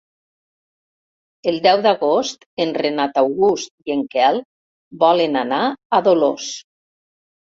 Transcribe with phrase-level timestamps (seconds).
[1.51, 4.41] El deu d'agost en Renat August i en Quel
[5.05, 5.61] volen anar
[5.99, 6.49] a Dolors.